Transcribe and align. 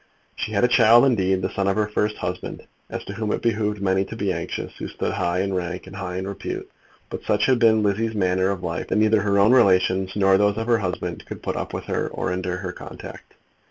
She 0.35 0.53
had 0.53 0.63
a 0.63 0.67
child 0.67 1.05
indeed, 1.05 1.43
the 1.43 1.53
son 1.53 1.67
of 1.67 1.75
her 1.75 1.85
first 1.87 2.17
husband, 2.17 2.63
as 2.89 3.05
to 3.05 3.13
whom 3.13 3.31
it 3.31 3.43
behoved 3.43 3.83
many 3.83 4.03
to 4.05 4.15
be 4.15 4.33
anxious, 4.33 4.75
who 4.77 4.87
stood 4.87 5.13
high 5.13 5.41
in 5.41 5.53
rank 5.53 5.85
and 5.85 5.95
high 5.97 6.17
in 6.17 6.27
repute; 6.27 6.67
but 7.11 7.21
such 7.23 7.45
had 7.45 7.59
been 7.59 7.83
Lizzie's 7.83 8.15
manner 8.15 8.49
of 8.49 8.63
life 8.63 8.87
that 8.87 8.95
neither 8.95 9.21
her 9.21 9.37
own 9.37 9.51
relations 9.51 10.15
nor 10.15 10.39
those 10.39 10.57
of 10.57 10.65
her 10.65 10.79
husband 10.79 11.27
could 11.27 11.43
put 11.43 11.55
up 11.55 11.71
with 11.71 11.83
her, 11.83 12.07
or 12.07 12.31
endure 12.33 12.57
her 12.57 12.71
contact. 12.71 13.35